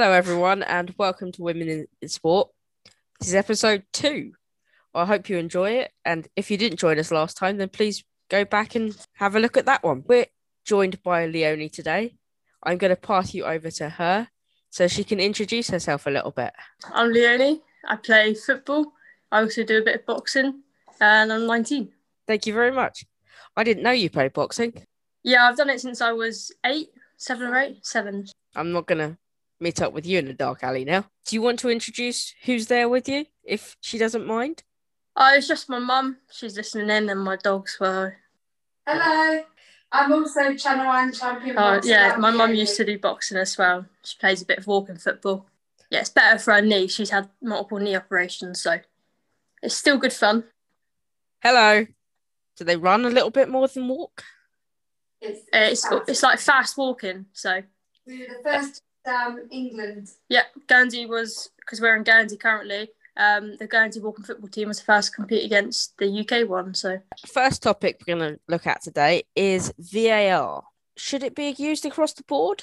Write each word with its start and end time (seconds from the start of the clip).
Hello, 0.00 0.12
everyone, 0.12 0.62
and 0.62 0.94
welcome 0.96 1.32
to 1.32 1.42
Women 1.42 1.88
in, 2.00 2.08
Sport. 2.08 2.50
This 3.18 3.30
is 3.30 3.34
episode 3.34 3.82
two. 3.92 4.30
I 4.94 5.04
hope 5.04 5.28
you 5.28 5.38
enjoy 5.38 5.70
it. 5.72 5.90
And 6.04 6.28
if 6.36 6.52
you 6.52 6.56
didn't 6.56 6.78
join 6.78 7.00
us 7.00 7.10
last 7.10 7.36
time, 7.36 7.56
then 7.56 7.68
please 7.68 8.04
go 8.30 8.44
back 8.44 8.76
and 8.76 8.96
have 9.14 9.34
a 9.34 9.40
look 9.40 9.56
at 9.56 9.66
that 9.66 9.82
one. 9.82 10.04
We're 10.06 10.26
joined 10.64 11.02
by 11.02 11.26
Leonie 11.26 11.68
today. 11.68 12.14
I'm 12.62 12.78
going 12.78 12.94
to 12.94 12.96
pass 12.96 13.34
you 13.34 13.44
over 13.44 13.72
to 13.72 13.88
her 13.88 14.28
so 14.70 14.86
she 14.86 15.02
can 15.02 15.18
introduce 15.18 15.68
herself 15.70 16.06
a 16.06 16.10
little 16.10 16.30
bit. 16.30 16.52
I'm 16.94 17.10
Leonie. 17.10 17.60
I 17.84 17.96
play 17.96 18.34
football. 18.34 18.92
I 19.32 19.40
also 19.40 19.64
do 19.64 19.78
a 19.78 19.84
bit 19.84 19.96
of 19.96 20.06
boxing, 20.06 20.62
and 21.00 21.32
I'm 21.32 21.44
19. 21.44 21.90
Thank 22.24 22.46
you 22.46 22.54
very 22.54 22.70
much. 22.70 23.04
I 23.56 23.64
didn't 23.64 23.82
know 23.82 23.90
you 23.90 24.10
played 24.10 24.32
boxing. 24.32 24.74
Yeah, 25.24 25.48
I've 25.48 25.56
done 25.56 25.70
it 25.70 25.80
since 25.80 26.00
I 26.00 26.12
was 26.12 26.52
eight, 26.64 26.90
seven 27.16 27.48
or 27.48 27.58
eight, 27.58 27.84
seven. 27.84 28.26
I'm 28.54 28.70
not 28.70 28.86
going 28.86 28.98
to 28.98 29.18
meet 29.60 29.82
up 29.82 29.92
with 29.92 30.06
you 30.06 30.18
in 30.18 30.28
a 30.28 30.32
dark 30.34 30.62
alley 30.62 30.84
now. 30.84 31.04
Do 31.26 31.36
you 31.36 31.42
want 31.42 31.58
to 31.60 31.70
introduce 31.70 32.34
who's 32.44 32.66
there 32.66 32.88
with 32.88 33.08
you, 33.08 33.26
if 33.44 33.76
she 33.80 33.98
doesn't 33.98 34.26
mind? 34.26 34.62
Oh, 35.16 35.34
it's 35.34 35.48
just 35.48 35.68
my 35.68 35.78
mum. 35.78 36.18
She's 36.30 36.56
listening 36.56 36.90
in, 36.90 37.08
and 37.08 37.20
my 37.20 37.36
dogs 37.36 37.78
were. 37.80 38.16
Hello. 38.86 39.42
I'm 39.90 40.12
also 40.12 40.54
Channel 40.54 40.86
1 40.86 41.12
champion. 41.14 41.56
Oh, 41.56 41.74
boxer 41.76 41.88
yeah, 41.90 42.16
my 42.18 42.30
mum 42.30 42.54
used 42.54 42.76
to 42.76 42.84
do 42.84 42.98
boxing 42.98 43.38
as 43.38 43.56
well. 43.56 43.86
She 44.04 44.18
plays 44.18 44.42
a 44.42 44.46
bit 44.46 44.58
of 44.58 44.66
walking 44.66 44.96
football. 44.96 45.46
Yeah, 45.90 46.00
it's 46.00 46.10
better 46.10 46.38
for 46.38 46.52
her 46.52 46.60
knee. 46.60 46.88
She's 46.88 47.10
had 47.10 47.30
multiple 47.42 47.78
knee 47.78 47.96
operations, 47.96 48.60
so 48.60 48.78
it's 49.62 49.74
still 49.74 49.96
good 49.96 50.12
fun. 50.12 50.44
Hello. 51.42 51.86
Do 52.56 52.64
they 52.64 52.76
run 52.76 53.06
a 53.06 53.10
little 53.10 53.30
bit 53.30 53.48
more 53.48 53.66
than 53.66 53.88
walk? 53.88 54.24
It's, 55.20 55.40
Uh, 55.52 55.68
It's 55.70 55.86
it's 56.06 56.22
like 56.22 56.38
fast 56.38 56.76
walking. 56.76 57.26
So 57.32 57.62
we 58.06 58.20
were 58.20 58.26
the 58.34 58.42
first 58.44 58.82
um, 59.08 59.40
England. 59.50 60.10
yeah, 60.28 60.42
Guernsey 60.68 61.06
was 61.06 61.50
because 61.60 61.80
we're 61.80 61.96
in 61.96 62.04
Guernsey 62.04 62.36
currently. 62.36 62.88
Um, 63.16 63.56
the 63.56 63.66
Guernsey 63.66 64.00
walking 64.00 64.24
football 64.24 64.48
team 64.48 64.68
was 64.68 64.78
the 64.78 64.84
first 64.84 65.10
to 65.10 65.16
compete 65.16 65.44
against 65.44 65.98
the 65.98 66.06
UK 66.20 66.48
one. 66.48 66.72
So 66.74 66.98
First 67.26 67.62
topic 67.64 68.00
we're 68.06 68.14
going 68.16 68.34
to 68.34 68.40
look 68.46 68.66
at 68.66 68.80
today 68.82 69.24
is 69.34 69.72
VAR. 69.78 70.62
Should 70.96 71.24
it 71.24 71.34
be 71.34 71.54
used 71.58 71.84
across 71.84 72.12
the 72.12 72.22
board? 72.22 72.62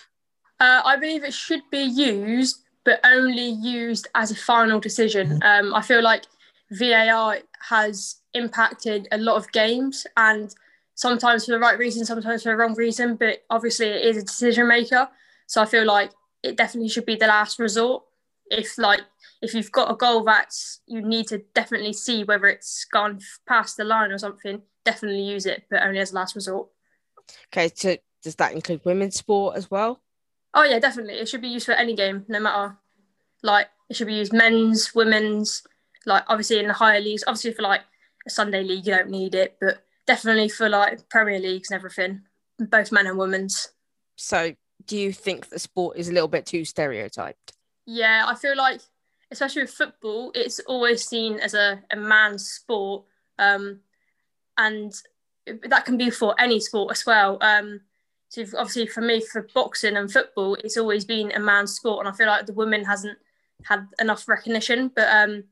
uh, 0.62 0.82
I 0.86 0.96
believe 0.96 1.24
it 1.26 1.34
should 1.34 1.62
be 1.72 1.84
used, 1.84 2.64
but 2.86 3.02
only 3.04 3.50
used 3.50 4.08
as 4.16 4.32
a 4.32 4.36
final 4.36 4.80
decision. 4.80 5.40
Um, 5.44 5.74
I 5.74 5.82
feel 5.82 6.02
like 6.02 6.24
VAR 6.72 7.40
has 7.70 8.18
impacted 8.34 9.08
a 9.12 9.18
lot 9.18 9.36
of 9.36 9.52
games 9.52 10.08
and 10.16 10.54
sometimes 10.94 11.46
for 11.46 11.52
the 11.52 11.60
right 11.60 11.78
reason, 11.78 12.06
sometimes 12.06 12.44
for 12.44 12.50
the 12.50 12.56
wrong 12.58 12.76
reason, 12.76 13.16
but 13.16 13.44
obviously 13.50 13.88
it 13.88 14.06
is 14.06 14.18
a 14.18 14.24
decision 14.24 14.68
maker. 14.68 15.10
So 15.48 15.62
I 15.62 15.66
feel 15.66 15.86
like 15.86 16.12
it 16.46 16.58
definitely 16.58 16.90
should 16.90 17.06
be 17.06 17.16
the 17.16 17.28
last 17.28 17.60
resort. 17.60 18.04
If 18.52 18.78
like 18.78 19.02
if 19.42 19.54
you've 19.54 19.72
got 19.72 19.92
a 19.92 19.96
goal 19.96 20.24
that's 20.24 20.82
you 20.88 21.02
need 21.02 21.28
to 21.28 21.40
definitely 21.54 21.94
see 21.94 22.24
whether 22.24 22.46
it's 22.46 22.86
gone 22.86 23.20
past 23.48 23.78
the 23.78 23.84
line 23.84 24.12
or 24.12 24.18
something, 24.18 24.62
definitely 24.84 25.24
use 25.24 25.46
it, 25.46 25.64
but 25.70 25.84
only 25.84 26.00
as 26.00 26.12
a 26.12 26.16
last 26.16 26.36
resort. 26.36 26.68
Okay, 27.48 27.72
so 27.74 27.98
does 28.24 28.36
that 28.36 28.54
include 28.54 28.82
women's 28.86 29.16
sport 29.16 29.58
as 29.58 29.70
well? 29.70 30.02
Oh 30.54 30.64
yeah, 30.64 30.80
definitely. 30.80 31.16
It 31.16 31.28
should 31.28 31.42
be 31.42 31.48
used 31.48 31.66
for 31.66 31.74
any 31.74 31.96
game, 31.96 32.26
no 32.28 32.40
matter. 32.40 32.78
Like 33.44 33.68
it 33.90 33.96
should 33.96 34.08
be 34.08 34.16
used 34.16 34.34
men's, 34.34 34.94
women's. 34.94 35.64
Like 36.06 36.24
obviously 36.28 36.60
in 36.60 36.68
the 36.68 36.74
higher 36.74 37.02
leagues, 37.02 37.24
obviously 37.26 37.54
for 37.54 37.64
like 37.64 37.82
a 38.28 38.30
Sunday 38.30 38.64
league, 38.64 38.86
you 38.86 38.94
don't 38.94 39.10
need 39.10 39.34
it, 39.34 39.58
but 39.60 39.84
definitely 40.06 40.50
for 40.50 40.70
like 40.70 41.10
Premier 41.10 41.40
leagues 41.40 41.72
and 41.72 41.78
everything, 41.78 42.22
both 42.60 42.92
men 42.92 43.08
and 43.08 43.18
women's. 43.18 43.70
So 44.16 44.56
do 44.88 44.98
you 44.98 45.12
think 45.12 45.50
the 45.50 45.60
sport 45.60 45.98
is 45.98 46.10
a 46.10 46.14
little 46.14 46.28
bit 46.28 46.46
too 46.46 46.66
stereotyped? 46.66 47.54
Yeah, 47.86 48.26
I 48.28 48.36
feel 48.36 48.56
like 48.58 48.82
especially 49.32 49.64
with 49.64 49.72
football, 49.72 50.32
it's 50.36 50.60
always 50.62 51.06
seen 51.06 51.40
as 51.40 51.54
a, 51.54 51.82
a 51.92 51.96
man's 51.96 52.48
sport, 52.48 53.06
um, 53.40 53.80
and 54.58 54.94
that 55.64 55.86
can 55.86 55.98
be 55.98 56.10
for 56.10 56.36
any 56.40 56.60
sport 56.60 56.92
as 56.92 57.06
well. 57.06 57.38
Um, 57.42 57.82
so 58.30 58.44
obviously 58.58 58.88
for 58.88 59.02
me, 59.02 59.22
for 59.22 59.48
boxing 59.54 59.98
and 59.98 60.12
football, 60.12 60.56
it's 60.56 60.78
always 60.78 61.06
been 61.06 61.32
a 61.32 61.40
man's 61.40 61.74
sport, 61.74 62.06
and 62.06 62.14
I 62.14 62.18
feel 62.18 62.28
like 62.28 62.46
the 62.46 62.54
women 62.54 62.84
hasn't 62.84 63.18
had 63.64 63.88
enough 64.00 64.28
recognition. 64.28 64.92
But 64.96 65.08
um, 65.10 65.44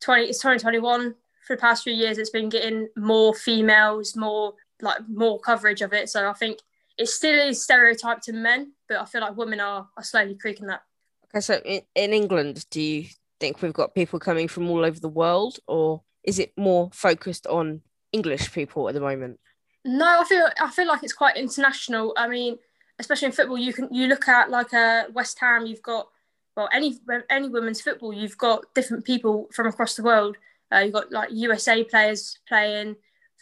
twenty 0.00 0.24
it's 0.24 0.40
twenty 0.40 0.58
twenty 0.58 0.78
one. 0.78 1.14
For 1.46 1.56
the 1.56 1.60
past 1.60 1.82
few 1.82 1.92
years, 1.92 2.18
it's 2.18 2.30
been 2.30 2.48
getting 2.48 2.88
more 2.96 3.34
females, 3.34 4.14
more 4.14 4.54
like 4.80 5.08
more 5.08 5.40
coverage 5.40 5.82
of 5.82 5.92
it. 5.92 6.08
So 6.08 6.28
I 6.28 6.32
think 6.34 6.58
it 6.98 7.08
still 7.08 7.48
is 7.48 7.62
stereotyped 7.62 8.24
to 8.24 8.32
men, 8.32 8.72
but 8.88 8.98
I 8.98 9.04
feel 9.04 9.20
like 9.20 9.36
women 9.36 9.60
are, 9.60 9.88
are 9.96 10.04
slowly 10.04 10.34
creaking 10.34 10.66
that. 10.66 10.82
Okay, 11.28 11.40
so 11.40 11.60
in, 11.64 11.82
in 11.94 12.12
England, 12.12 12.66
do 12.70 12.80
you 12.80 13.06
think 13.40 13.62
we've 13.62 13.72
got 13.72 13.94
people 13.94 14.18
coming 14.18 14.48
from 14.48 14.70
all 14.70 14.84
over 14.84 15.00
the 15.00 15.08
world, 15.08 15.58
or 15.66 16.02
is 16.24 16.38
it 16.38 16.52
more 16.56 16.90
focused 16.92 17.46
on 17.46 17.80
English 18.12 18.52
people 18.52 18.88
at 18.88 18.94
the 18.94 19.00
moment? 19.00 19.40
No, 19.84 20.20
I 20.20 20.24
feel 20.24 20.48
I 20.60 20.70
feel 20.70 20.86
like 20.86 21.02
it's 21.02 21.12
quite 21.12 21.36
international. 21.36 22.12
I 22.16 22.28
mean, 22.28 22.58
especially 22.98 23.26
in 23.26 23.32
football, 23.32 23.58
you 23.58 23.72
can 23.72 23.92
you 23.92 24.06
look 24.06 24.28
at 24.28 24.50
like 24.50 24.72
a 24.72 25.06
West 25.12 25.38
Ham. 25.40 25.66
You've 25.66 25.82
got 25.82 26.08
well 26.56 26.68
any 26.72 27.00
any 27.30 27.48
women's 27.48 27.80
football. 27.80 28.12
You've 28.12 28.38
got 28.38 28.64
different 28.74 29.04
people 29.04 29.48
from 29.52 29.66
across 29.66 29.96
the 29.96 30.04
world. 30.04 30.36
Uh, 30.72 30.78
you've 30.78 30.92
got 30.92 31.10
like 31.10 31.30
USA 31.32 31.82
players 31.82 32.38
playing 32.46 32.96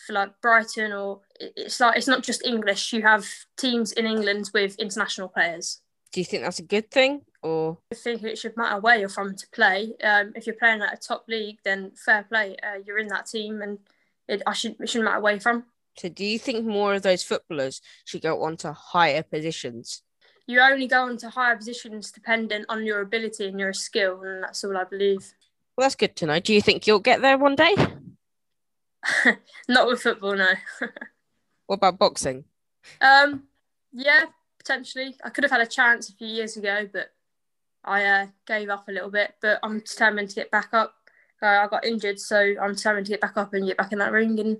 for 0.06 0.14
like 0.14 0.40
Brighton, 0.40 0.92
or 0.92 1.20
it's 1.40 1.80
like 1.80 1.96
it's 1.96 2.08
not 2.08 2.22
just 2.22 2.44
English. 2.44 2.92
You 2.92 3.02
have 3.02 3.26
teams 3.56 3.92
in 3.92 4.06
England 4.06 4.50
with 4.54 4.78
international 4.78 5.28
players. 5.28 5.80
Do 6.12 6.20
you 6.20 6.24
think 6.24 6.42
that's 6.42 6.58
a 6.58 6.64
good 6.64 6.90
thing, 6.90 7.22
or 7.42 7.78
I 7.92 7.94
think 7.94 8.22
it 8.22 8.38
should 8.38 8.56
matter 8.56 8.80
where 8.80 8.98
you're 8.98 9.08
from 9.08 9.34
to 9.36 9.46
play. 9.52 9.94
Um, 10.02 10.32
if 10.34 10.46
you're 10.46 10.56
playing 10.56 10.82
at 10.82 10.94
a 10.94 10.96
top 10.96 11.24
league, 11.28 11.58
then 11.64 11.92
fair 11.94 12.24
play. 12.24 12.56
Uh, 12.62 12.80
you're 12.84 12.98
in 12.98 13.08
that 13.08 13.26
team, 13.26 13.62
and 13.62 13.78
it 14.28 14.42
I 14.46 14.52
should 14.52 14.76
it 14.80 14.88
shouldn't 14.88 15.06
matter 15.06 15.20
where 15.20 15.34
you're 15.34 15.40
from. 15.40 15.64
so? 15.96 16.08
Do 16.08 16.24
you 16.24 16.38
think 16.38 16.66
more 16.66 16.94
of 16.94 17.02
those 17.02 17.22
footballers 17.22 17.80
should 18.04 18.22
go 18.22 18.42
on 18.42 18.56
to 18.58 18.72
higher 18.72 19.22
positions? 19.22 20.02
you 20.50 20.60
only 20.60 20.88
go 20.88 21.06
into 21.06 21.30
higher 21.30 21.56
positions 21.56 22.10
dependent 22.10 22.66
on 22.68 22.84
your 22.84 23.00
ability 23.00 23.46
and 23.46 23.60
your 23.60 23.72
skill, 23.72 24.20
and 24.22 24.42
that's 24.42 24.64
all 24.64 24.76
I 24.76 24.84
believe. 24.84 25.32
Well, 25.76 25.84
that's 25.84 25.94
good 25.94 26.16
to 26.16 26.26
know. 26.26 26.40
Do 26.40 26.52
you 26.52 26.60
think 26.60 26.86
you'll 26.86 26.98
get 26.98 27.22
there 27.22 27.38
one 27.38 27.54
day? 27.54 27.74
Not 29.68 29.86
with 29.86 30.02
football, 30.02 30.36
no. 30.36 30.52
What 31.70 31.76
about 31.76 32.00
boxing? 32.00 32.42
um, 33.00 33.44
yeah, 33.92 34.24
potentially. 34.58 35.14
I 35.22 35.30
could 35.30 35.44
have 35.44 35.52
had 35.52 35.60
a 35.60 35.66
chance 35.66 36.08
a 36.08 36.12
few 36.12 36.26
years 36.26 36.56
ago, 36.56 36.88
but 36.92 37.12
I 37.84 38.04
uh, 38.04 38.26
gave 38.44 38.68
up 38.70 38.88
a 38.88 38.92
little 38.92 39.08
bit. 39.08 39.36
But 39.40 39.60
I'm 39.62 39.78
determined 39.78 40.30
to 40.30 40.34
get 40.34 40.50
back 40.50 40.70
up. 40.72 40.96
Uh, 41.40 41.46
I 41.46 41.68
got 41.68 41.84
injured, 41.84 42.18
so 42.18 42.56
I'm 42.60 42.74
determined 42.74 43.06
to 43.06 43.12
get 43.12 43.20
back 43.20 43.36
up 43.36 43.54
and 43.54 43.68
get 43.68 43.76
back 43.76 43.92
in 43.92 44.00
that 44.00 44.10
ring 44.10 44.40
and 44.40 44.58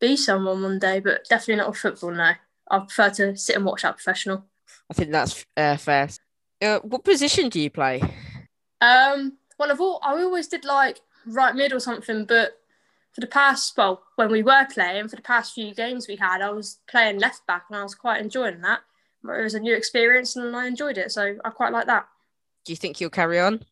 be 0.00 0.16
someone 0.16 0.60
one 0.60 0.80
day. 0.80 0.98
But 0.98 1.24
definitely 1.28 1.54
not 1.54 1.68
with 1.68 1.78
football, 1.78 2.10
now. 2.10 2.34
I 2.68 2.78
prefer 2.80 3.10
to 3.10 3.36
sit 3.36 3.54
and 3.54 3.64
watch 3.64 3.82
that 3.82 3.94
professional. 3.94 4.44
I 4.90 4.94
think 4.94 5.12
that's 5.12 5.46
uh, 5.56 5.76
fair. 5.76 6.08
Uh, 6.60 6.80
what 6.80 7.04
position 7.04 7.48
do 7.48 7.60
you 7.60 7.70
play? 7.70 8.02
Um, 8.80 9.38
well, 9.56 9.70
I've 9.70 9.80
all, 9.80 10.00
I 10.02 10.20
always 10.20 10.48
did 10.48 10.64
like 10.64 10.98
right 11.26 11.54
mid 11.54 11.72
or 11.72 11.78
something, 11.78 12.24
but 12.24 12.59
for 13.12 13.20
the 13.20 13.26
past, 13.26 13.76
well, 13.76 14.02
when 14.16 14.30
we 14.30 14.42
were 14.42 14.66
playing, 14.72 15.08
for 15.08 15.16
the 15.16 15.22
past 15.22 15.54
few 15.54 15.74
games 15.74 16.06
we 16.06 16.16
had, 16.16 16.40
I 16.40 16.50
was 16.50 16.78
playing 16.88 17.18
left 17.18 17.46
back 17.46 17.64
and 17.68 17.78
I 17.78 17.82
was 17.82 17.94
quite 17.94 18.20
enjoying 18.20 18.60
that. 18.60 18.80
It 19.24 19.42
was 19.42 19.54
a 19.54 19.60
new 19.60 19.74
experience 19.74 20.36
and 20.36 20.56
I 20.56 20.66
enjoyed 20.66 20.96
it, 20.96 21.12
so 21.12 21.36
I 21.44 21.50
quite 21.50 21.72
like 21.72 21.86
that. 21.86 22.06
Do 22.64 22.72
you 22.72 22.76
think 22.76 23.00
you'll 23.00 23.10
carry 23.10 23.40
on? 23.40 23.64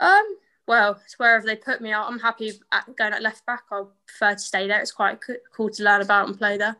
Um, 0.00 0.36
well, 0.66 1.00
it's 1.04 1.18
wherever 1.18 1.44
they 1.44 1.56
put 1.56 1.80
me, 1.80 1.92
I'm 1.92 2.18
happy 2.18 2.52
at 2.72 2.96
going 2.96 3.12
at 3.12 3.22
left 3.22 3.44
back. 3.46 3.64
I 3.70 3.82
prefer 4.06 4.34
to 4.34 4.38
stay 4.38 4.66
there. 4.66 4.80
It's 4.80 4.92
quite 4.92 5.18
cool 5.54 5.70
to 5.70 5.82
learn 5.82 6.00
about 6.00 6.28
and 6.28 6.38
play 6.38 6.56
there. 6.56 6.76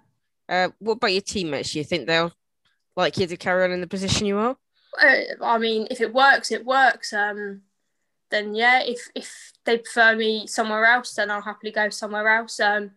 Uh, 0.49 0.69
what 0.79 0.95
about 0.95 1.13
your 1.13 1.21
teammates? 1.21 1.73
Do 1.73 1.79
you 1.79 1.85
think 1.85 2.07
they'll 2.07 2.33
like 2.97 3.19
you 3.19 3.27
to 3.27 3.37
carry 3.37 3.63
on 3.63 3.73
in 3.73 3.81
the 3.81 3.87
position 3.87 4.27
you 4.27 4.39
are? 4.39 4.57
Uh, 5.01 5.17
I 5.43 5.59
mean, 5.59 5.87
if 5.91 6.01
it 6.01 6.13
works, 6.13 6.51
it 6.51 6.65
works. 6.65 7.13
Um, 7.13 7.63
then 8.31 8.55
yeah, 8.55 8.81
if 8.83 9.09
if 9.15 9.53
they 9.65 9.79
prefer 9.79 10.17
me 10.17 10.47
somewhere 10.47 10.85
else, 10.85 11.15
then 11.15 11.31
I'll 11.31 11.43
happily 11.43 11.73
go 11.73 11.89
somewhere 11.89 12.29
else. 12.29 12.61
Um, 12.61 12.93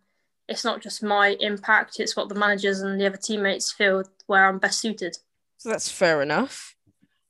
it's 0.48 0.64
not 0.64 0.82
just 0.82 1.04
my 1.04 1.38
impact; 1.40 2.00
it's 2.00 2.16
what 2.16 2.30
the 2.30 2.36
managers 2.36 2.82
and 2.82 3.00
the 3.00 3.08
other 3.08 3.18
teammates 3.18 3.72
feel 3.72 4.04
where 4.28 4.48
I'm 4.48 4.60
best 4.60 4.80
suited. 4.80 5.18
So 5.58 5.70
that's 5.70 5.90
fair 5.90 6.22
enough. 6.22 6.76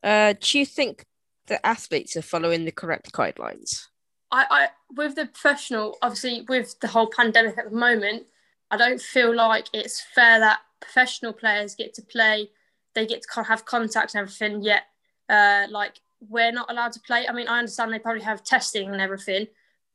Uh, 0.02 0.34
do 0.40 0.60
you 0.60 0.66
think 0.66 1.06
the 1.48 1.66
athletes 1.66 2.18
are 2.18 2.22
following 2.22 2.66
the 2.66 2.72
correct 2.72 3.12
guidelines? 3.14 3.88
I, 4.32 4.46
I 4.50 4.68
with 4.96 5.16
the 5.16 5.28
professional, 5.28 5.98
obviously 6.02 6.46
with 6.48 6.80
the 6.80 6.88
whole 6.88 7.08
pandemic 7.08 7.58
at 7.58 7.70
the 7.70 7.78
moment, 7.78 8.24
I 8.72 8.78
don't 8.78 9.02
feel 9.02 9.34
like 9.34 9.68
it's 9.74 10.02
fair 10.16 10.40
that 10.40 10.60
professional 10.82 11.34
players 11.34 11.76
get 11.76 11.94
to 11.94 12.02
play, 12.02 12.50
they 12.96 13.06
get 13.06 13.22
to 13.22 13.44
have 13.44 13.66
contact 13.66 14.16
and 14.16 14.22
everything. 14.22 14.62
Yet, 14.62 14.84
uh, 15.30 15.68
like 15.70 16.00
we're 16.30 16.52
not 16.52 16.72
allowed 16.72 16.92
to 16.94 17.00
play. 17.00 17.28
I 17.28 17.34
mean, 17.34 17.48
I 17.48 17.60
understand 17.60 17.92
they 17.92 18.00
probably 18.00 18.24
have 18.24 18.44
testing 18.44 18.90
and 18.90 19.02
everything, 19.02 19.48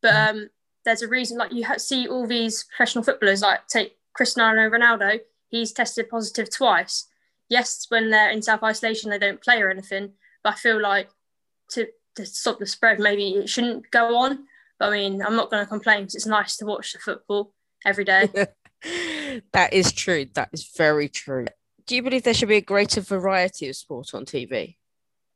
but 0.03 0.15
um, 0.15 0.51
there's 0.85 1.03
a 1.03 1.09
reason. 1.09 1.39
Like 1.39 1.53
you 1.53 1.65
ha- 1.65 1.79
see 1.79 2.09
all 2.09 2.27
these 2.27 2.65
professional 2.65 3.05
footballers, 3.05 3.43
like 3.43 3.67
take 3.67 3.97
Cristiano 4.15 4.69
Ronaldo, 4.69 5.21
he's 5.49 5.73
tested 5.73 6.09
positive 6.09 6.51
twice. 6.51 7.07
Yes, 7.49 7.87
when 7.89 8.11
they're 8.11 8.31
in 8.31 8.43
self 8.43 8.63
isolation, 8.63 9.11
they 9.11 9.19
don't 9.19 9.43
play 9.43 9.61
or 9.61 9.71
anything. 9.71 10.13
But 10.43 10.51
But 10.51 10.55
I 10.55 10.57
feel 10.57 10.81
like 10.81 11.11
to 11.71 11.87
to 12.17 12.27
stop 12.27 12.59
the 12.59 12.67
spread, 12.67 12.99
maybe 12.99 13.31
it 13.31 13.49
shouldn't 13.49 13.91
go 13.91 14.17
on. 14.17 14.47
But 14.79 14.91
I 14.91 14.93
mean, 14.93 15.23
I'm 15.23 15.37
not 15.37 15.51
going 15.51 15.65
to 15.65 15.69
complain 15.69 16.03
because 16.03 16.15
it's 16.15 16.27
nice 16.27 16.57
to 16.59 16.67
watch 16.67 16.93
the 16.93 16.99
football 16.99 17.53
every 17.85 18.05
day. 18.05 18.29
that 19.53 19.73
is 19.73 19.93
true. 19.93 20.27
That 20.35 20.51
is 20.53 20.71
very 20.77 21.09
true. 21.09 21.47
Do 21.87 21.97
you 21.97 22.03
believe 22.03 22.23
there 22.23 22.35
should 22.35 22.49
be 22.49 22.57
a 22.57 22.61
greater 22.61 23.01
variety 23.01 23.69
of 23.69 23.77
sport 23.77 24.15
on 24.15 24.25
TV? 24.25 24.77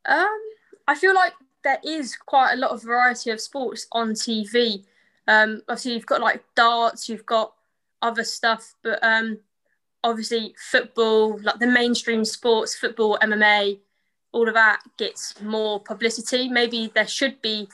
Um, 0.05 0.41
I 0.87 0.95
feel 0.95 1.15
like 1.15 1.33
there 1.65 1.79
is 1.85 2.17
quite 2.17 2.55
a 2.55 2.57
lot 2.57 2.71
of 2.71 2.83
variety 2.83 3.31
of 3.31 3.41
sports 3.41 3.87
on 3.93 4.13
TV. 4.13 4.85
Um, 5.29 5.63
obviously 5.69 5.95
you've 5.95 6.07
got 6.07 6.21
like 6.21 6.43
darts, 6.55 7.09
you've 7.09 7.27
got 7.27 7.53
other 8.01 8.25
stuff, 8.25 8.75
but 8.83 8.99
um, 9.03 9.39
obviously 10.03 10.55
football, 10.59 11.39
like 11.43 11.59
the 11.59 11.67
mainstream 11.67 12.25
sports, 12.25 12.75
football, 12.75 13.19
MMA, 13.23 13.79
all 14.33 14.49
of 14.49 14.55
that 14.55 14.81
gets 14.99 15.41
more 15.41 15.81
publicity. 15.81 16.49
Maybe 16.49 16.91
there 16.95 17.07
should 17.07 17.41
be 17.43 17.69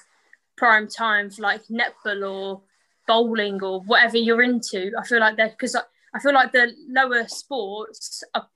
prime 0.57 0.89
time 0.89 1.31
for 1.31 1.43
like 1.43 1.63
netball 1.69 2.29
or 2.29 2.61
bowling 3.07 3.63
or 3.63 3.81
whatever 3.83 4.19
you're 4.19 4.43
into. 4.43 4.93
I 4.99 5.07
feel 5.07 5.21
like 5.21 5.37
there 5.37 5.49
because 5.49 5.75
I, 5.75 5.83
I 6.15 6.21
feel 6.21 6.35
like 6.35 6.53
the 6.53 6.75
lower 6.89 7.27
sports 7.29 8.23
are 8.35 8.49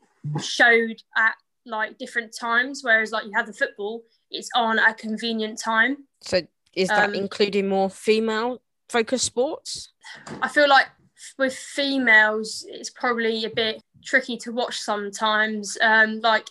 showed 0.43 1.03
at 1.17 1.35
like 1.65 1.99
different 1.99 2.37
times, 2.39 2.83
whereas 2.83 3.13
like 3.13 3.25
you 3.25 3.33
have 3.35 3.47
the 3.47 3.53
football, 3.53 4.03
it's 4.33 4.51
on 4.55 4.79
at 4.79 4.91
a 4.91 4.95
convenient 4.95 5.59
time. 5.59 5.97
So 6.21 6.43
is 6.75 6.89
that 6.89 7.11
Um, 7.11 7.15
including 7.15 7.69
more 7.69 7.91
female 7.91 8.63
focused 8.89 9.25
sports? 9.25 9.93
I 10.41 10.49
feel 10.49 10.69
like 10.69 10.89
with 11.39 11.55
females, 11.55 12.65
it's 12.69 12.91
probably 12.91 13.45
a 13.45 13.51
bit 13.51 13.83
tricky 14.05 14.37
to 14.39 14.53
watch 14.53 14.81
sometimes. 14.81 15.79
Um, 15.81 16.21
like 16.21 16.49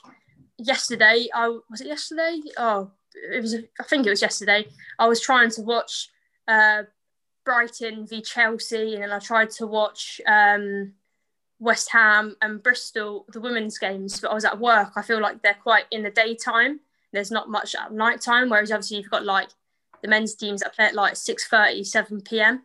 yesterday, 0.58 1.28
I 1.34 1.48
was 1.70 1.82
it 1.82 1.88
yesterday? 1.88 2.42
Oh, 2.58 2.92
it 3.14 3.42
was. 3.42 3.56
I 3.56 3.84
think 3.84 4.06
it 4.06 4.10
was 4.10 4.22
yesterday. 4.22 4.68
I 5.00 5.08
was 5.08 5.20
trying 5.22 5.50
to 5.52 5.62
watch 5.62 6.10
uh, 6.48 6.84
Brighton 7.44 8.08
v 8.08 8.22
Chelsea, 8.22 8.94
and 8.94 9.04
then 9.04 9.12
I 9.12 9.20
tried 9.20 9.50
to 9.52 9.68
watch 9.68 10.22
um, 10.28 10.94
West 11.60 11.92
Ham 11.92 12.36
and 12.42 12.64
Bristol, 12.64 13.26
the 13.34 13.42
women's 13.42 13.78
games. 13.78 14.20
But 14.20 14.32
I 14.32 14.34
was 14.34 14.46
at 14.46 14.60
work. 14.60 14.92
I 14.96 15.02
feel 15.02 15.22
like 15.22 15.42
they're 15.42 15.56
quite 15.62 15.86
in 15.92 16.04
the 16.04 16.12
daytime. 16.12 16.80
There's 17.12 17.32
not 17.32 17.50
much 17.50 17.76
at 17.76 17.92
night 17.92 18.22
time. 18.22 18.50
Whereas 18.50 18.72
obviously 18.72 18.98
you've 18.98 19.10
got 19.10 19.26
like 19.26 19.50
the 20.02 20.08
men's 20.08 20.36
teams 20.36 20.62
that 20.62 20.76
play 20.76 20.86
at 20.86 20.96
like 20.96 21.14
6.30, 21.14 21.86
7 21.86 22.22
p.m. 22.22 22.64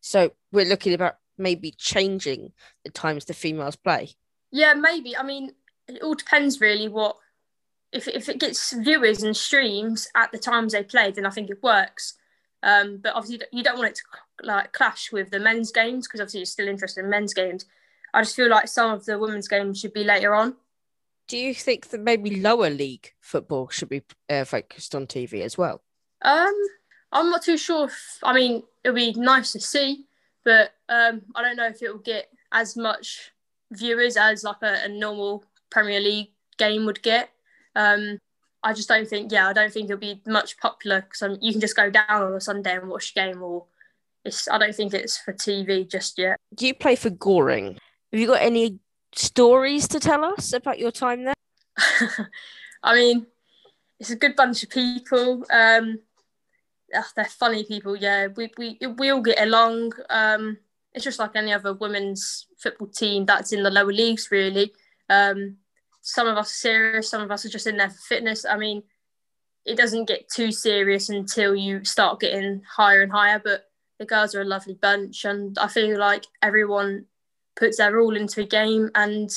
So 0.00 0.32
we're 0.52 0.66
looking 0.66 0.94
about 0.94 1.16
maybe 1.38 1.72
changing 1.72 2.52
the 2.84 2.90
times 2.90 3.24
the 3.24 3.34
females 3.34 3.76
play. 3.76 4.10
Yeah, 4.50 4.74
maybe. 4.74 5.16
I 5.16 5.22
mean, 5.22 5.52
it 5.88 6.02
all 6.02 6.14
depends 6.14 6.60
really 6.60 6.88
what 6.88 7.16
if 7.92 8.08
if 8.08 8.28
it 8.28 8.40
gets 8.40 8.72
viewers 8.72 9.22
and 9.22 9.36
streams 9.36 10.08
at 10.14 10.32
the 10.32 10.38
times 10.38 10.72
they 10.72 10.82
play, 10.82 11.10
then 11.10 11.26
I 11.26 11.30
think 11.30 11.50
it 11.50 11.62
works. 11.62 12.14
Um, 12.62 12.98
but 13.02 13.14
obviously, 13.14 13.46
you 13.52 13.62
don't 13.62 13.76
want 13.78 13.90
it 13.90 13.96
to 13.96 14.46
like 14.46 14.72
clash 14.72 15.12
with 15.12 15.30
the 15.30 15.40
men's 15.40 15.72
games 15.72 16.06
because 16.06 16.20
obviously 16.20 16.40
you're 16.40 16.46
still 16.46 16.68
interested 16.68 17.04
in 17.04 17.10
men's 17.10 17.34
games. 17.34 17.66
I 18.14 18.22
just 18.22 18.36
feel 18.36 18.48
like 18.48 18.68
some 18.68 18.92
of 18.92 19.04
the 19.04 19.18
women's 19.18 19.48
games 19.48 19.80
should 19.80 19.92
be 19.92 20.04
later 20.04 20.34
on. 20.34 20.56
Do 21.32 21.38
you 21.38 21.54
think 21.54 21.88
that 21.88 22.00
maybe 22.02 22.42
lower 22.42 22.68
league 22.68 23.10
football 23.22 23.70
should 23.70 23.88
be 23.88 24.02
uh, 24.28 24.44
focused 24.44 24.94
on 24.94 25.06
TV 25.06 25.40
as 25.40 25.56
well? 25.56 25.82
Um, 26.20 26.52
I'm 27.10 27.30
not 27.30 27.42
too 27.42 27.56
sure. 27.56 27.86
If, 27.86 28.18
I 28.22 28.34
mean, 28.34 28.64
it'll 28.84 28.94
be 28.94 29.14
nice 29.14 29.52
to 29.52 29.60
see, 29.60 30.04
but 30.44 30.74
um, 30.90 31.22
I 31.34 31.40
don't 31.40 31.56
know 31.56 31.68
if 31.68 31.80
it 31.80 31.90
will 31.90 32.02
get 32.02 32.28
as 32.52 32.76
much 32.76 33.32
viewers 33.70 34.18
as 34.18 34.44
like 34.44 34.60
a, 34.60 34.84
a 34.84 34.88
normal 34.90 35.46
Premier 35.70 36.00
League 36.00 36.32
game 36.58 36.84
would 36.84 37.00
get. 37.00 37.30
Um, 37.76 38.18
I 38.62 38.74
just 38.74 38.90
don't 38.90 39.08
think. 39.08 39.32
Yeah, 39.32 39.48
I 39.48 39.54
don't 39.54 39.72
think 39.72 39.86
it'll 39.86 39.96
be 39.96 40.20
much 40.26 40.58
popular 40.58 41.00
because 41.00 41.38
you 41.40 41.52
can 41.52 41.62
just 41.62 41.76
go 41.76 41.88
down 41.88 42.04
on 42.10 42.34
a 42.34 42.42
Sunday 42.42 42.76
and 42.76 42.90
watch 42.90 43.12
a 43.12 43.14
game, 43.14 43.42
or 43.42 43.64
it's. 44.22 44.48
I 44.48 44.58
don't 44.58 44.74
think 44.74 44.92
it's 44.92 45.16
for 45.16 45.32
TV 45.32 45.90
just 45.90 46.18
yet. 46.18 46.36
Do 46.54 46.66
you 46.66 46.74
play 46.74 46.94
for 46.94 47.08
Goring? 47.08 47.78
Have 48.12 48.20
you 48.20 48.26
got 48.26 48.42
any 48.42 48.80
stories 49.14 49.88
to 49.88 50.00
tell 50.00 50.24
us 50.24 50.52
about 50.52 50.78
your 50.78 50.90
time 50.90 51.24
there? 51.24 51.34
I 52.82 52.94
mean, 52.94 53.26
it's 53.98 54.10
a 54.10 54.16
good 54.16 54.36
bunch 54.36 54.62
of 54.62 54.70
people. 54.70 55.44
Um, 55.50 56.00
ugh, 56.94 57.04
they're 57.14 57.24
funny 57.24 57.64
people. 57.64 57.96
Yeah, 57.96 58.28
we 58.36 58.50
we 58.58 58.78
we 58.98 59.10
all 59.10 59.22
get 59.22 59.40
along. 59.40 59.92
Um, 60.10 60.58
it's 60.92 61.04
just 61.04 61.18
like 61.18 61.36
any 61.36 61.52
other 61.52 61.72
women's 61.72 62.46
football 62.58 62.88
team 62.88 63.24
that's 63.24 63.52
in 63.52 63.62
the 63.62 63.70
lower 63.70 63.92
leagues, 63.92 64.28
really. 64.30 64.72
Um, 65.08 65.56
some 66.02 66.26
of 66.26 66.36
us 66.36 66.50
are 66.50 66.54
serious, 66.54 67.08
some 67.08 67.22
of 67.22 67.30
us 67.30 67.44
are 67.44 67.48
just 67.48 67.66
in 67.66 67.76
there 67.76 67.90
for 67.90 68.00
fitness. 68.08 68.44
I 68.44 68.56
mean, 68.56 68.82
it 69.64 69.76
doesn't 69.76 70.06
get 70.06 70.28
too 70.28 70.50
serious 70.52 71.08
until 71.08 71.54
you 71.54 71.84
start 71.84 72.20
getting 72.20 72.62
higher 72.68 73.02
and 73.02 73.12
higher. 73.12 73.40
But 73.42 73.70
the 73.98 74.04
girls 74.04 74.34
are 74.34 74.42
a 74.42 74.44
lovely 74.44 74.74
bunch, 74.74 75.24
and 75.24 75.56
I 75.58 75.68
feel 75.68 75.98
like 75.98 76.26
everyone 76.42 77.06
puts 77.56 77.78
their 77.78 78.00
all 78.00 78.16
into 78.16 78.40
a 78.40 78.46
game 78.46 78.90
and 78.94 79.30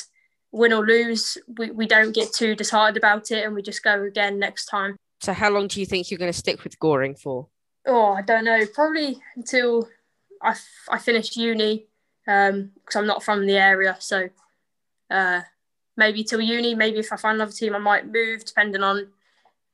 win 0.52 0.74
or 0.74 0.86
lose, 0.86 1.38
we, 1.58 1.72
we 1.72 1.86
don't 1.86 2.14
get 2.14 2.34
too 2.34 2.56
disheartened 2.56 2.98
about 2.98 3.32
it 3.32 3.46
and 3.46 3.54
we 3.54 3.62
just 3.62 3.84
go 3.84 4.04
again 4.04 4.40
next 4.40 4.66
time. 4.66 4.96
So, 5.22 5.34
how 5.34 5.50
long 5.50 5.68
do 5.68 5.80
you 5.80 5.86
think 5.86 6.10
you're 6.10 6.18
going 6.18 6.32
to 6.32 6.38
stick 6.38 6.64
with 6.64 6.80
Goring 6.80 7.16
for? 7.16 7.48
Oh, 7.86 8.14
I 8.14 8.22
don't 8.22 8.46
know. 8.46 8.62
Probably 8.74 9.18
until 9.36 9.88
I, 10.42 10.52
f- 10.52 10.68
I 10.90 10.98
finish 10.98 11.36
uni 11.36 11.88
because 12.26 12.52
um, 12.52 12.72
I'm 12.96 13.08
not 13.08 13.24
from 13.24 13.46
the 13.46 13.58
area. 13.58 13.96
So 14.00 14.30
uh, 15.10 15.42
maybe 15.98 16.24
till 16.24 16.42
uni. 16.42 16.76
Maybe 16.76 17.00
if 17.00 17.14
I 17.14 17.18
find 17.18 17.36
another 17.36 17.52
team, 17.52 17.76
I 17.76 17.80
might 17.80 18.12
move 18.12 18.46
depending 18.46 18.84
on 18.84 19.08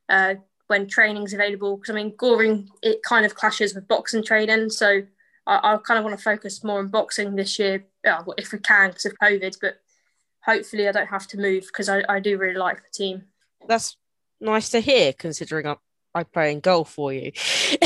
uh, 0.08 0.34
when 0.66 0.86
training's 0.86 1.32
available. 1.32 1.76
Because 1.76 1.90
I 1.90 1.96
mean, 1.96 2.14
Goring, 2.16 2.68
it 2.82 3.02
kind 3.02 3.24
of 3.24 3.34
clashes 3.34 3.74
with 3.74 3.88
boxing 3.88 4.22
training. 4.22 4.70
So 4.70 5.02
I, 5.46 5.74
I 5.74 5.76
kind 5.78 5.98
of 5.98 6.04
want 6.04 6.16
to 6.16 6.22
focus 6.22 6.62
more 6.62 6.80
on 6.80 6.88
boxing 6.88 7.34
this 7.34 7.58
year 7.58 7.84
uh, 8.06 8.22
if 8.36 8.52
we 8.52 8.58
can 8.58 8.90
because 8.90 9.06
of 9.06 9.18
COVID. 9.22 9.56
But 9.60 9.78
hopefully 10.44 10.88
I 10.88 10.92
don't 10.92 11.08
have 11.08 11.26
to 11.28 11.38
move 11.38 11.66
because 11.66 11.88
I, 11.88 12.02
I 12.08 12.20
do 12.20 12.38
really 12.38 12.58
like 12.58 12.78
the 12.78 12.90
team. 12.92 13.24
That's 13.66 13.96
nice 14.40 14.70
to 14.70 14.80
hear, 14.80 15.12
considering 15.12 15.66
I, 15.66 15.76
I 16.14 16.24
play 16.24 16.52
in 16.52 16.60
goal 16.60 16.84
for 16.84 17.12
you. 17.12 17.32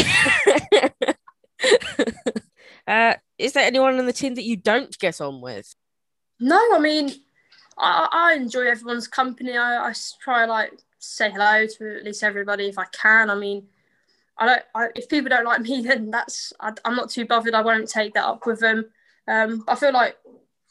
uh, 2.86 3.14
is 3.38 3.52
there 3.52 3.64
anyone 3.64 3.98
on 3.98 4.06
the 4.06 4.12
team 4.12 4.34
that 4.34 4.44
you 4.44 4.56
don't 4.56 4.98
get 4.98 5.20
on 5.20 5.40
with? 5.40 5.74
No, 6.40 6.60
I 6.74 6.78
mean, 6.78 7.12
I, 7.78 8.08
I 8.10 8.34
enjoy 8.34 8.62
everyone's 8.62 9.08
company. 9.08 9.56
I, 9.56 9.88
I 9.88 9.92
try 10.22 10.44
like 10.46 10.72
say 10.98 11.30
hello 11.30 11.66
to 11.66 11.96
at 11.98 12.04
least 12.04 12.22
everybody 12.22 12.66
if 12.66 12.78
I 12.78 12.86
can. 12.86 13.30
I 13.30 13.34
mean, 13.34 13.66
I 14.38 14.46
don't. 14.46 14.62
I, 14.74 14.86
if 14.94 15.08
people 15.08 15.30
don't 15.30 15.44
like 15.44 15.60
me, 15.60 15.82
then 15.86 16.10
that's 16.10 16.52
I, 16.60 16.72
am 16.84 16.96
not 16.96 17.10
too 17.10 17.26
bothered. 17.26 17.54
I 17.54 17.62
won't 17.62 17.88
take 17.88 18.14
that 18.14 18.24
up 18.24 18.46
with 18.46 18.60
them. 18.60 18.86
Um, 19.28 19.64
I 19.66 19.74
feel 19.74 19.92
like, 19.92 20.16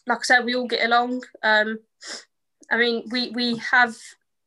like 0.08 0.20
I 0.20 0.24
said, 0.24 0.46
we 0.46 0.56
all 0.56 0.68
get 0.68 0.86
along. 0.86 1.24
Um, 1.44 1.80
I 2.72 2.78
mean, 2.78 3.04
we 3.12 3.30
we 3.32 3.58
have 3.58 3.96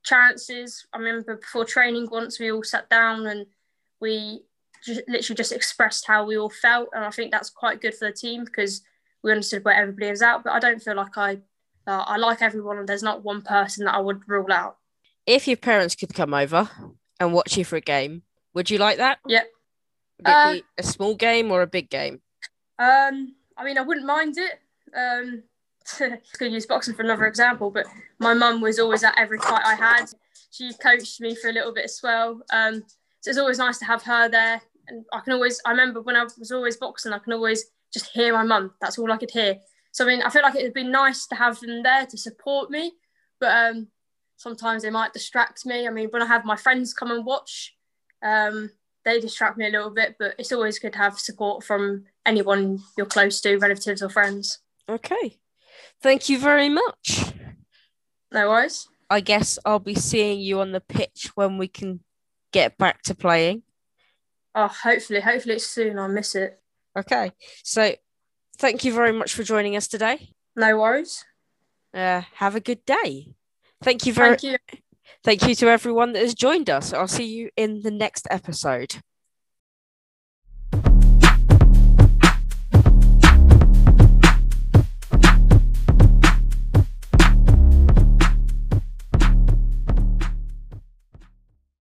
chances. 0.05 0.87
I 0.93 0.99
remember 0.99 1.37
before 1.37 1.65
training 1.65 2.09
once 2.11 2.39
we 2.41 2.51
all 2.51 2.63
sat 2.63 2.89
down 2.89 3.27
and 3.27 3.47
we 4.01 4.43
just, 4.85 5.03
literally 5.09 5.37
just 5.37 5.53
expressed 5.53 6.07
how 6.07 6.25
we 6.25 6.39
all 6.39 6.51
felt, 6.51 6.89
and 6.95 7.05
I 7.05 7.11
think 7.11 7.31
that's 7.31 7.51
quite 7.51 7.81
good 7.81 7.95
for 7.95 8.07
the 8.07 8.13
team 8.13 8.45
because 8.45 8.83
we 9.23 9.33
understood 9.33 9.65
where 9.65 9.75
everybody 9.75 10.09
is 10.09 10.23
at. 10.23 10.43
But 10.45 10.53
I 10.53 10.61
don't 10.61 10.81
feel 10.81 10.97
like 10.97 11.17
I 11.19 11.41
uh, 11.87 12.05
I 12.07 12.17
like 12.17 12.43
everyone, 12.43 12.79
and 12.79 12.89
there's 12.89 13.03
not 13.03 13.25
one 13.25 13.43
person 13.43 13.85
that 13.85 13.95
I 13.95 13.99
would 14.01 14.29
rule 14.29 14.53
out. 14.53 14.77
If 15.27 15.47
your 15.47 15.57
parents 15.59 15.95
could 15.95 16.15
come 16.15 16.33
over 16.33 16.71
and 17.21 17.35
watch 17.35 17.57
you 17.57 17.65
for 17.65 17.77
a 17.77 17.81
game, 17.81 18.23
would 18.55 18.71
you 18.71 18.79
like 18.79 18.99
that? 18.99 19.19
Yep. 19.27 19.47
Would 20.19 20.29
it 20.29 20.33
Uh, 20.33 20.53
be 20.55 20.65
a 20.79 20.83
small 20.83 21.15
game 21.15 21.51
or 21.51 21.63
a 21.63 21.67
big 21.67 21.91
game? 21.91 22.21
Um, 22.79 23.35
I 23.59 23.65
mean, 23.65 23.77
I 23.77 23.83
wouldn't 23.83 24.07
mind 24.07 24.37
it. 24.39 24.61
Um, 24.97 25.43
could 26.39 26.53
use 26.53 26.67
boxing 26.67 26.95
for 26.95 27.03
another 27.03 27.27
example, 27.27 27.71
but 27.71 27.87
my 28.19 28.35
mum 28.35 28.61
was 28.61 28.79
always 28.79 29.03
at 29.05 29.19
every 29.19 29.39
fight 29.39 29.63
I 29.65 29.75
had. 29.75 30.07
She 30.51 30.73
coached 30.75 31.21
me 31.21 31.35
for 31.35 31.49
a 31.49 31.53
little 31.53 31.75
bit 31.75 31.85
as 31.85 32.01
well. 32.03 32.41
Um, 32.53 32.83
so 33.21 33.31
it's 33.31 33.39
always 33.39 33.59
nice 33.59 33.79
to 33.79 33.85
have 33.85 34.03
her 34.05 34.29
there. 34.29 34.63
And 34.87 35.05
I 35.13 35.21
can 35.21 35.33
always, 35.33 35.61
I 35.67 35.71
remember 35.71 36.01
when 36.01 36.17
I 36.17 36.23
was 36.23 36.53
always 36.53 36.77
boxing, 36.77 37.13
I 37.13 37.19
can 37.19 37.33
always 37.33 37.65
just 37.93 38.11
hear 38.13 38.33
my 38.33 38.45
mum. 38.45 38.73
That's 38.81 38.99
all 38.99 39.11
I 39.13 39.17
could 39.17 39.31
hear. 39.31 39.59
So 39.93 40.05
I 40.05 40.09
mean, 40.09 40.23
I 40.23 40.31
feel 40.31 40.43
like 40.43 40.55
it 40.55 40.63
would 40.63 40.75
be 40.75 40.85
nice 40.85 41.27
to 41.27 41.35
have 41.35 41.59
them 41.61 41.83
there 41.83 42.07
to 42.07 42.17
support 42.17 42.71
me, 42.71 42.93
but 43.41 43.51
um, 43.51 43.89
sometimes 44.37 44.83
they 44.83 44.91
might 44.91 45.13
distract 45.13 45.67
me. 45.67 45.87
I 45.87 45.91
mean, 45.91 46.09
when 46.11 46.23
I 46.23 46.27
have 46.27 46.45
my 46.45 46.57
friends 46.57 46.95
come 46.95 47.11
and 47.11 47.25
watch, 47.25 47.75
um, 48.23 48.71
they 49.05 49.21
distract 49.21 49.57
me 49.57 49.67
a 49.67 49.71
little 49.71 49.91
bit, 49.91 50.17
but 50.19 50.35
it's 50.39 50.53
always 50.53 50.79
good 50.79 50.93
to 50.93 50.99
have 50.99 51.19
support 51.19 51.65
from 51.65 52.05
anyone 52.27 52.81
you're 52.97 53.07
close 53.07 53.41
to, 53.43 53.57
relatives 53.59 54.03
or 54.03 54.09
friends. 54.09 54.59
Okay. 54.89 55.37
Thank 56.03 56.29
you 56.29 56.39
very 56.39 56.69
much. 56.69 57.33
No 58.33 58.49
worries. 58.49 58.89
I 59.11 59.21
guess 59.21 59.59
I'll 59.65 59.79
be 59.79 59.95
seeing 59.95 60.41
you 60.41 60.61
on 60.61 60.73
the 60.73 60.81
pitch 60.81 61.31
when 61.35 61.59
we 61.59 61.69
can 61.69 62.01
get 62.53 62.77
back 62.77 63.03
to 63.03 63.15
playing. 63.15 63.63
Oh, 64.55 64.69
hopefully, 64.69 65.21
hopefully 65.21 65.55
it's 65.55 65.67
soon. 65.67 65.99
I'll 65.99 66.09
miss 66.09 66.35
it. 66.35 66.61
Okay. 66.97 67.33
So 67.63 67.95
thank 68.59 68.85
you 68.85 68.93
very 68.93 69.13
much 69.13 69.35
for 69.35 69.43
joining 69.43 69.77
us 69.77 69.89
today. 69.89 70.31
No 70.57 70.79
worries. 70.79 71.25
Uh, 71.95 72.23
have 72.35 72.55
a 72.55 72.61
good 72.61 72.85
day. 72.85 73.35
Thank 73.83 74.07
you 74.07 74.13
very 74.13 74.37
Thank 74.37 74.61
you. 74.73 74.79
Thank 75.25 75.47
you 75.47 75.55
to 75.57 75.69
everyone 75.69 76.13
that 76.13 76.23
has 76.23 76.35
joined 76.35 76.71
us. 76.71 76.93
I'll 76.93 77.09
see 77.09 77.25
you 77.27 77.51
in 77.57 77.81
the 77.83 77.91
next 77.91 78.27
episode. 78.31 79.03